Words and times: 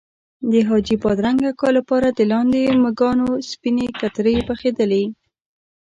د 0.51 0.53
حاجي 0.67 0.95
بادرنګ 1.03 1.39
اکا 1.51 1.69
لپاره 1.77 2.07
د 2.11 2.19
لاندې 2.31 2.61
مږانو 2.83 3.27
سپینې 3.49 3.85
کترې 3.99 4.35
پخېدلې. 4.49 5.03